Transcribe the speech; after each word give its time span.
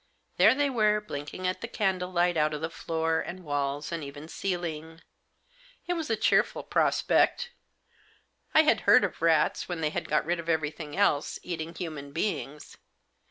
There 0.37 0.55
they 0.55 0.67
were, 0.67 0.99
blinking 0.99 1.45
at 1.45 1.61
the 1.61 1.67
candlelight 1.67 2.35
out 2.35 2.55
of 2.55 2.61
the 2.61 2.71
floor 2.71 3.19
Digitized 3.19 3.19
by 3.19 3.19
THE 3.19 3.21
BACK 3.21 3.35
DOOR 3.35 3.37
KEY. 3.37 3.37
67 3.37 3.37
and 3.37 3.45
walls, 3.45 3.91
and 3.91 4.03
even 4.03 4.27
celling. 4.93 5.01
It 5.85 5.93
was 5.93 6.09
a 6.09 6.15
cheerful 6.15 6.63
prospect. 6.63 7.51
I 8.55 8.63
had 8.63 8.79
heard 8.87 9.03
of 9.03 9.21
rats, 9.21 9.69
when 9.69 9.81
they 9.81 9.91
had 9.91 10.09
got 10.09 10.25
rid 10.25 10.39
of 10.39 10.49
everything 10.49 10.97
else, 10.97 11.37
eating 11.43 11.75
human 11.75 12.11
beings. 12.13 12.77